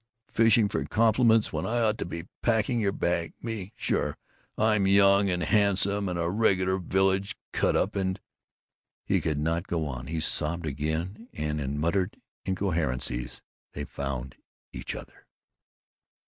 Fishing 0.33 0.67
for 0.67 0.83
compliments 0.85 1.53
when 1.53 1.67
I 1.67 1.79
ought 1.81 1.99
to 1.99 2.05
be 2.07 2.25
packing 2.41 2.79
your 2.79 2.91
bag! 2.91 3.33
Me, 3.39 3.71
sure, 3.75 4.17
I'm 4.57 4.87
young 4.87 5.29
and 5.29 5.43
handsome 5.43 6.09
and 6.09 6.17
a 6.17 6.27
regular 6.27 6.79
village 6.79 7.35
cut 7.53 7.75
up 7.75 7.95
and" 7.95 8.19
He 9.05 9.21
could 9.21 9.37
not 9.37 9.67
go 9.67 9.85
on. 9.85 10.07
He 10.07 10.19
sobbed 10.19 10.65
again; 10.65 11.29
and 11.33 11.61
in 11.61 11.77
muttered 11.77 12.17
incoherencies 12.45 13.43
they 13.73 13.83
found 13.83 14.37
each 14.73 14.95
other. 14.95 15.27